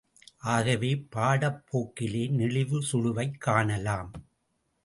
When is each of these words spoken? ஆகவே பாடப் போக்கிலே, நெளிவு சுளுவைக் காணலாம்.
ஆகவே 0.37 0.95
பாடப் 0.95 1.63
போக்கிலே, 1.67 2.27
நெளிவு 2.27 2.81
சுளுவைக் 2.91 3.37
காணலாம். 3.37 4.11